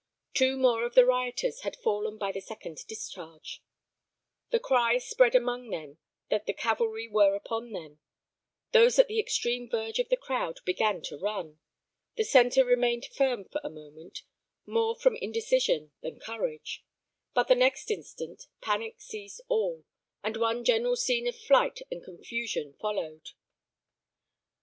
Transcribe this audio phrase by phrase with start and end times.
[0.33, 3.61] Two more of the rioters had fallen by the second discharge;
[4.49, 5.99] the cry spread amongst them
[6.31, 7.99] that the cavalry were upon them;
[8.71, 11.59] those at the extreme verge of the crowd began to run;
[12.15, 14.23] the centre remained firm for a moment,
[14.65, 16.83] more from indecision than courage;
[17.35, 19.85] but the next instant, panic seized all,
[20.23, 23.33] and one general scene of flight and confusion followed.